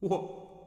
[0.00, 0.57] 我。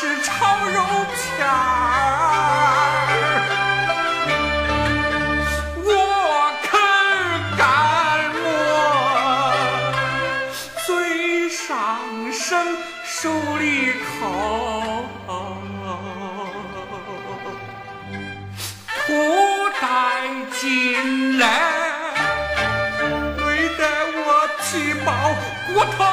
[0.00, 0.80] 是炒肉
[1.12, 1.52] 片儿，
[5.84, 5.88] 我
[6.62, 6.70] 啃
[7.58, 7.60] 干
[8.40, 8.42] 馍，
[10.86, 10.88] 嘴
[11.50, 11.76] 上
[12.32, 12.48] 生，
[13.04, 14.24] 手里烤，
[18.96, 19.12] 口
[19.82, 19.84] 带
[20.58, 21.44] 进来，
[23.36, 23.80] 累得
[24.16, 24.64] 我吃
[25.04, 25.12] 饱
[25.66, 25.68] 骨
[25.98, 26.09] 头。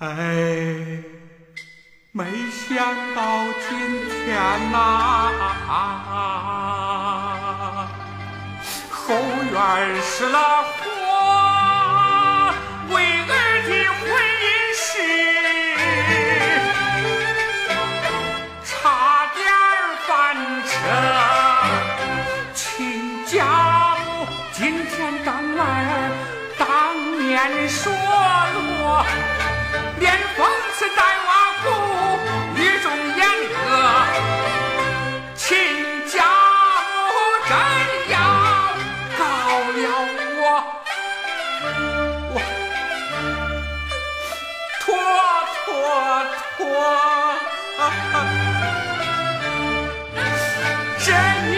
[0.00, 1.02] 哎
[2.12, 2.76] 没想
[3.16, 3.76] 到今
[4.08, 4.78] 天呐
[5.68, 5.74] 啊
[8.92, 9.12] 后
[9.50, 9.56] 院
[10.00, 10.78] 失了火
[12.94, 13.34] 为儿
[13.66, 14.06] 的婚
[14.44, 14.86] 姻事
[18.62, 19.42] 差点
[20.06, 20.08] 翻
[20.62, 20.70] 车
[22.54, 22.62] 亲
[23.26, 23.34] 家
[24.06, 24.06] 母
[24.52, 24.56] 今
[24.86, 25.60] 天刚来
[26.56, 29.04] 当面说过
[29.98, 30.38] 连讽
[30.74, 31.30] 刺带挖
[31.62, 31.66] 苦，
[32.56, 32.86] 语中
[33.16, 33.56] 严格，
[35.34, 35.46] 亲
[36.08, 36.14] 家
[37.08, 37.10] 母
[37.48, 37.50] 真
[38.10, 38.14] 要
[39.18, 39.20] 告
[39.76, 39.78] 了
[40.40, 40.42] 我，
[42.34, 42.36] 我
[44.80, 44.86] 拖
[45.64, 45.66] 拖
[46.56, 46.60] 拖，
[50.98, 51.08] 这
[51.52, 51.52] 一。